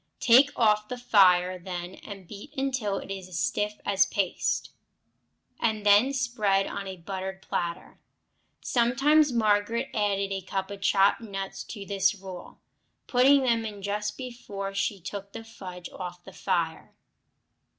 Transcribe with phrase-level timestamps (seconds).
[0.19, 3.75] Take off the fire then, and beat until it is a stiff
[4.09, 4.71] paste,
[5.59, 7.99] and then spread on a buttered platter.
[8.61, 12.59] Sometimes Margaret added a cup of chopped nuts to this rule,
[13.05, 16.95] putting them in just before she took the fudge off the fire.